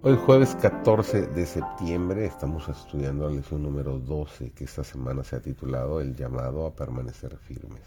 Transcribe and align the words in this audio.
Hoy 0.00 0.16
jueves 0.16 0.54
14 0.54 1.26
de 1.26 1.44
septiembre 1.44 2.24
estamos 2.24 2.68
estudiando 2.68 3.28
la 3.28 3.34
lección 3.34 3.64
número 3.64 3.98
12 3.98 4.52
que 4.52 4.62
esta 4.62 4.84
semana 4.84 5.24
se 5.24 5.34
ha 5.34 5.42
titulado 5.42 6.00
El 6.00 6.14
llamado 6.14 6.66
a 6.66 6.76
permanecer 6.76 7.36
firmes. 7.36 7.82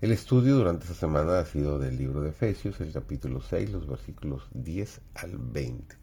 El 0.00 0.12
estudio 0.12 0.54
durante 0.54 0.84
esta 0.84 0.94
semana 0.94 1.40
ha 1.40 1.44
sido 1.44 1.80
del 1.80 1.98
libro 1.98 2.20
de 2.20 2.30
Efesios, 2.30 2.80
el 2.80 2.92
capítulo 2.92 3.40
6, 3.40 3.72
los 3.72 3.88
versículos 3.88 4.48
10 4.54 5.00
al 5.16 5.38
20. 5.38 5.96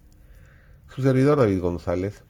Su 0.93 1.01
servidor 1.01 1.37
David 1.37 1.61
González, 1.61 2.25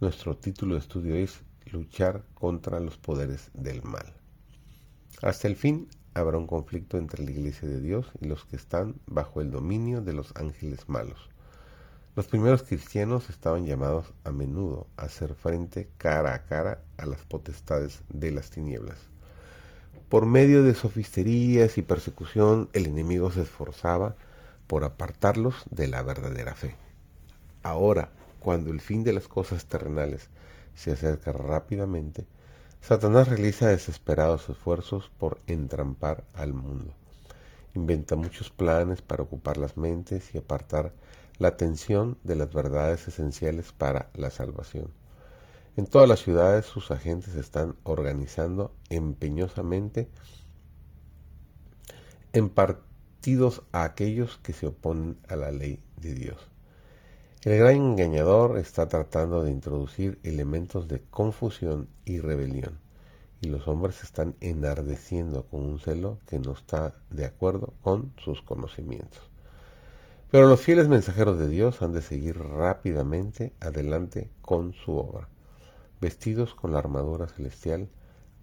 nuestro 0.00 0.36
título 0.36 0.74
de 0.74 0.80
estudio 0.80 1.14
es 1.14 1.40
Luchar 1.66 2.24
contra 2.34 2.80
los 2.80 2.98
poderes 2.98 3.52
del 3.54 3.84
mal. 3.84 4.12
Hasta 5.22 5.46
el 5.46 5.54
fin 5.54 5.86
habrá 6.14 6.36
un 6.36 6.48
conflicto 6.48 6.98
entre 6.98 7.24
la 7.24 7.30
iglesia 7.30 7.68
de 7.68 7.80
Dios 7.80 8.10
y 8.20 8.26
los 8.26 8.44
que 8.44 8.56
están 8.56 8.96
bajo 9.06 9.40
el 9.40 9.52
dominio 9.52 10.00
de 10.00 10.14
los 10.14 10.34
ángeles 10.34 10.88
malos. 10.88 11.30
Los 12.16 12.28
primeros 12.28 12.62
cristianos 12.62 13.28
estaban 13.28 13.66
llamados 13.66 14.14
a 14.24 14.30
menudo 14.30 14.86
a 14.96 15.02
hacer 15.02 15.34
frente 15.34 15.90
cara 15.98 16.32
a 16.32 16.46
cara 16.46 16.80
a 16.96 17.04
las 17.04 17.20
potestades 17.20 18.00
de 18.08 18.30
las 18.30 18.48
tinieblas. 18.48 18.96
Por 20.08 20.24
medio 20.24 20.62
de 20.62 20.74
sofisterías 20.74 21.76
y 21.76 21.82
persecución, 21.82 22.70
el 22.72 22.86
enemigo 22.86 23.30
se 23.30 23.42
esforzaba 23.42 24.16
por 24.66 24.82
apartarlos 24.82 25.56
de 25.70 25.88
la 25.88 26.02
verdadera 26.02 26.54
fe. 26.54 26.74
Ahora, 27.62 28.08
cuando 28.40 28.70
el 28.70 28.80
fin 28.80 29.04
de 29.04 29.12
las 29.12 29.28
cosas 29.28 29.66
terrenales 29.66 30.30
se 30.74 30.92
acerca 30.92 31.32
rápidamente, 31.32 32.24
Satanás 32.80 33.28
realiza 33.28 33.68
desesperados 33.68 34.48
esfuerzos 34.48 35.10
por 35.18 35.38
entrampar 35.46 36.24
al 36.32 36.54
mundo. 36.54 36.94
Inventa 37.74 38.16
muchos 38.16 38.48
planes 38.48 39.02
para 39.02 39.22
ocupar 39.22 39.58
las 39.58 39.76
mentes 39.76 40.34
y 40.34 40.38
apartar 40.38 40.94
la 41.38 41.48
atención 41.48 42.18
de 42.24 42.36
las 42.36 42.52
verdades 42.52 43.08
esenciales 43.08 43.72
para 43.72 44.10
la 44.14 44.30
salvación. 44.30 44.90
En 45.76 45.86
todas 45.86 46.08
las 46.08 46.20
ciudades 46.20 46.64
sus 46.64 46.90
agentes 46.90 47.34
están 47.34 47.76
organizando 47.82 48.72
empeñosamente 48.88 50.08
en 52.32 52.48
partidos 52.48 53.62
a 53.72 53.84
aquellos 53.84 54.38
que 54.38 54.52
se 54.52 54.66
oponen 54.66 55.18
a 55.28 55.36
la 55.36 55.50
ley 55.50 55.82
de 56.00 56.14
Dios. 56.14 56.38
El 57.42 57.58
gran 57.58 57.76
engañador 57.76 58.58
está 58.58 58.88
tratando 58.88 59.42
de 59.44 59.50
introducir 59.50 60.18
elementos 60.22 60.88
de 60.88 61.00
confusión 61.02 61.88
y 62.04 62.18
rebelión, 62.20 62.78
y 63.40 63.48
los 63.48 63.68
hombres 63.68 64.02
están 64.02 64.34
enardeciendo 64.40 65.44
con 65.44 65.60
un 65.60 65.78
celo 65.78 66.18
que 66.26 66.38
no 66.38 66.52
está 66.52 66.94
de 67.10 67.26
acuerdo 67.26 67.74
con 67.82 68.12
sus 68.16 68.42
conocimientos. 68.42 69.22
Pero 70.30 70.48
los 70.48 70.60
fieles 70.60 70.88
mensajeros 70.88 71.38
de 71.38 71.48
Dios 71.48 71.82
han 71.82 71.92
de 71.92 72.02
seguir 72.02 72.36
rápidamente 72.36 73.52
adelante 73.60 74.28
con 74.40 74.72
su 74.72 74.96
obra. 74.96 75.28
Vestidos 76.00 76.54
con 76.54 76.72
la 76.72 76.80
armadura 76.80 77.28
celestial, 77.28 77.88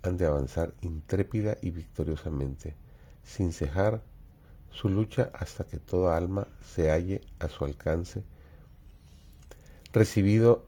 han 0.02 0.18
de 0.18 0.26
avanzar 0.26 0.74
intrépida 0.82 1.58
y 1.62 1.72
victoriosamente, 1.72 2.76
sin 3.24 3.52
cejar 3.52 4.02
su 4.72 4.90
lucha 4.90 5.30
hasta 5.34 5.66
que 5.66 5.78
toda 5.78 6.18
alma 6.18 6.48
se 6.74 6.90
halle 6.90 7.22
a 7.40 7.50
su 7.50 7.66
alcance, 7.66 8.24
recibido, 9.92 10.66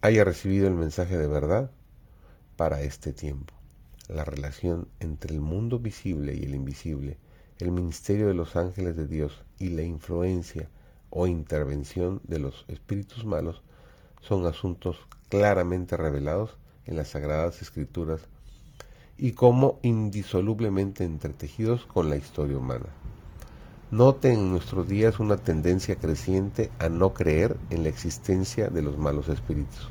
haya 0.00 0.24
recibido 0.24 0.68
el 0.68 0.74
mensaje 0.74 1.16
de 1.16 1.28
verdad 1.28 1.70
para 2.56 2.80
este 2.80 3.12
tiempo. 3.12 3.54
La 4.08 4.24
relación 4.24 4.88
entre 5.00 5.34
el 5.34 5.40
mundo 5.40 5.78
visible 5.78 6.34
y 6.34 6.44
el 6.44 6.54
invisible 6.54 7.18
el 7.62 7.72
ministerio 7.72 8.28
de 8.28 8.34
los 8.34 8.56
ángeles 8.56 8.96
de 8.96 9.06
Dios 9.06 9.42
y 9.58 9.70
la 9.70 9.82
influencia 9.82 10.68
o 11.10 11.26
intervención 11.26 12.20
de 12.24 12.38
los 12.38 12.64
espíritus 12.68 13.24
malos 13.24 13.62
son 14.20 14.46
asuntos 14.46 14.96
claramente 15.28 15.96
revelados 15.96 16.56
en 16.86 16.96
las 16.96 17.08
sagradas 17.08 17.62
escrituras 17.62 18.20
y 19.18 19.32
como 19.32 19.78
indisolublemente 19.82 21.04
entretejidos 21.04 21.84
con 21.84 22.08
la 22.08 22.16
historia 22.16 22.56
humana. 22.56 22.86
Note 23.90 24.32
en 24.32 24.50
nuestros 24.50 24.88
días 24.88 25.18
una 25.18 25.36
tendencia 25.36 25.96
creciente 25.96 26.70
a 26.78 26.88
no 26.88 27.12
creer 27.12 27.56
en 27.70 27.82
la 27.82 27.88
existencia 27.88 28.68
de 28.68 28.82
los 28.82 28.96
malos 28.96 29.28
espíritus, 29.28 29.90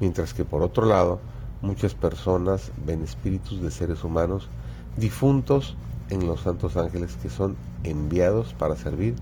mientras 0.00 0.34
que 0.34 0.44
por 0.44 0.62
otro 0.62 0.84
lado 0.86 1.20
muchas 1.62 1.94
personas 1.94 2.70
ven 2.84 3.02
espíritus 3.02 3.62
de 3.62 3.70
seres 3.70 4.04
humanos 4.04 4.48
difuntos 4.96 5.76
en 6.12 6.26
los 6.26 6.42
santos 6.42 6.76
ángeles 6.76 7.16
que 7.22 7.30
son 7.30 7.56
enviados 7.84 8.52
para 8.52 8.76
servir 8.76 9.14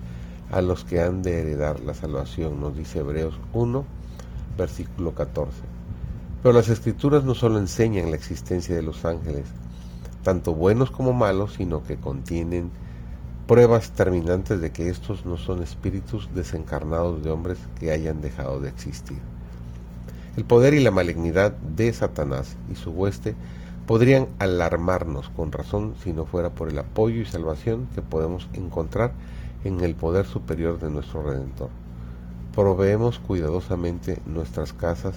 a 0.51 0.61
los 0.61 0.85
que 0.85 1.01
han 1.01 1.23
de 1.23 1.41
heredar 1.41 1.79
la 1.81 1.95
salvación, 1.95 2.61
nos 2.61 2.77
dice 2.77 2.99
Hebreos 2.99 3.39
1, 3.53 3.85
versículo 4.59 5.15
14. 5.15 5.53
Pero 6.43 6.53
las 6.53 6.69
escrituras 6.69 7.23
no 7.23 7.37
solo 7.37 7.59
enseñan 7.59 8.11
la 8.11 8.17
existencia 8.17 8.75
de 8.75 8.83
los 8.83 9.05
ángeles, 9.05 9.45
tanto 10.25 10.53
buenos 10.53 10.91
como 10.91 11.13
malos, 11.13 11.55
sino 11.55 11.85
que 11.85 11.97
contienen 11.97 12.71
pruebas 13.47 13.93
terminantes 13.93 14.61
de 14.61 14.73
que 14.73 14.89
estos 14.89 15.25
no 15.25 15.37
son 15.37 15.63
espíritus 15.63 16.29
desencarnados 16.35 17.23
de 17.23 17.31
hombres 17.31 17.59
que 17.79 17.93
hayan 17.93 18.21
dejado 18.21 18.59
de 18.59 18.69
existir. 18.69 19.19
El 20.37 20.45
poder 20.45 20.75
y 20.75 20.81
la 20.81 20.91
malignidad 20.91 21.53
de 21.53 21.93
Satanás 21.93 22.57
y 22.71 22.75
su 22.75 22.91
hueste 22.91 23.37
podrían 23.91 24.29
alarmarnos 24.39 25.31
con 25.31 25.51
razón 25.51 25.97
si 26.01 26.13
no 26.13 26.25
fuera 26.25 26.51
por 26.51 26.69
el 26.69 26.79
apoyo 26.79 27.23
y 27.23 27.25
salvación 27.25 27.89
que 27.93 28.03
podemos 28.03 28.49
encontrar 28.53 29.11
en 29.65 29.81
el 29.81 29.97
poder 29.97 30.27
superior 30.27 30.79
de 30.79 30.91
nuestro 30.91 31.25
Redentor. 31.25 31.71
Proveemos 32.55 33.19
cuidadosamente 33.19 34.21
nuestras 34.27 34.73
casas 34.73 35.17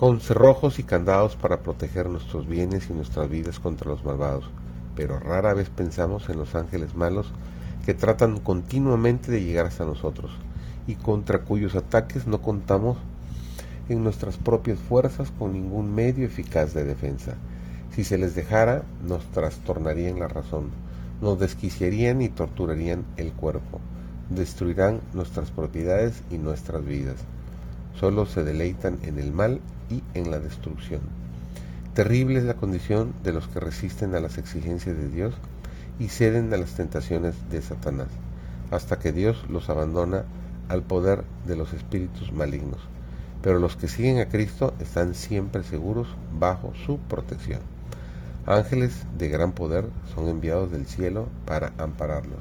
con 0.00 0.20
cerrojos 0.20 0.78
y 0.78 0.82
candados 0.82 1.36
para 1.36 1.60
proteger 1.60 2.08
nuestros 2.08 2.48
bienes 2.48 2.88
y 2.88 2.94
nuestras 2.94 3.28
vidas 3.28 3.60
contra 3.60 3.90
los 3.90 4.02
malvados, 4.02 4.48
pero 4.96 5.18
rara 5.18 5.52
vez 5.52 5.68
pensamos 5.68 6.30
en 6.30 6.38
los 6.38 6.54
ángeles 6.54 6.94
malos 6.94 7.34
que 7.84 7.92
tratan 7.92 8.40
continuamente 8.40 9.30
de 9.30 9.44
llegar 9.44 9.66
hasta 9.66 9.84
nosotros 9.84 10.30
y 10.86 10.94
contra 10.94 11.40
cuyos 11.40 11.74
ataques 11.74 12.26
no 12.26 12.40
contamos 12.40 12.96
en 13.88 14.04
nuestras 14.04 14.36
propias 14.36 14.78
fuerzas 14.78 15.32
con 15.38 15.52
ningún 15.52 15.94
medio 15.94 16.26
eficaz 16.26 16.74
de 16.74 16.84
defensa. 16.84 17.34
Si 17.94 18.04
se 18.04 18.18
les 18.18 18.34
dejara, 18.34 18.82
nos 19.06 19.24
trastornarían 19.32 20.18
la 20.18 20.28
razón, 20.28 20.70
nos 21.20 21.38
desquiciarían 21.38 22.20
y 22.22 22.28
torturarían 22.28 23.04
el 23.16 23.32
cuerpo, 23.32 23.80
destruirán 24.30 25.00
nuestras 25.14 25.50
propiedades 25.50 26.22
y 26.30 26.38
nuestras 26.38 26.84
vidas. 26.84 27.16
Solo 27.98 28.26
se 28.26 28.44
deleitan 28.44 28.98
en 29.02 29.18
el 29.18 29.32
mal 29.32 29.60
y 29.90 30.02
en 30.14 30.30
la 30.30 30.38
destrucción. 30.38 31.00
Terrible 31.94 32.38
es 32.38 32.44
la 32.44 32.54
condición 32.54 33.12
de 33.24 33.32
los 33.32 33.48
que 33.48 33.58
resisten 33.58 34.14
a 34.14 34.20
las 34.20 34.38
exigencias 34.38 34.96
de 34.96 35.08
Dios 35.08 35.34
y 35.98 36.08
ceden 36.08 36.52
a 36.54 36.58
las 36.58 36.74
tentaciones 36.74 37.34
de 37.50 37.60
Satanás, 37.62 38.08
hasta 38.70 39.00
que 39.00 39.12
Dios 39.12 39.44
los 39.48 39.68
abandona 39.68 40.24
al 40.68 40.82
poder 40.82 41.24
de 41.46 41.56
los 41.56 41.72
espíritus 41.72 42.30
malignos 42.30 42.78
pero 43.42 43.58
los 43.58 43.76
que 43.76 43.88
siguen 43.88 44.18
a 44.18 44.28
Cristo 44.28 44.74
están 44.80 45.14
siempre 45.14 45.62
seguros 45.62 46.08
bajo 46.38 46.72
su 46.86 46.98
protección. 46.98 47.60
Ángeles 48.46 49.04
de 49.18 49.28
gran 49.28 49.52
poder 49.52 49.86
son 50.14 50.28
enviados 50.28 50.70
del 50.70 50.86
cielo 50.86 51.28
para 51.44 51.72
ampararlos. 51.78 52.40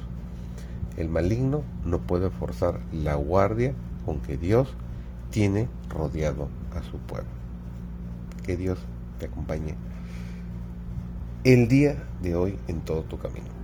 El 0.95 1.09
maligno 1.09 1.63
no 1.85 1.99
puede 1.99 2.29
forzar 2.29 2.79
la 2.91 3.15
guardia 3.15 3.73
con 4.05 4.19
que 4.21 4.37
Dios 4.37 4.69
tiene 5.29 5.67
rodeado 5.89 6.47
a 6.73 6.81
su 6.83 6.97
pueblo. 6.97 7.29
Que 8.45 8.55
Dios 8.55 8.79
te 9.19 9.25
acompañe 9.25 9.75
el 11.43 11.67
día 11.67 12.03
de 12.21 12.35
hoy 12.35 12.59
en 12.67 12.81
todo 12.81 13.03
tu 13.03 13.17
camino. 13.17 13.56